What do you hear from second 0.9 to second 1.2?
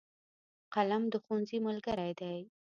د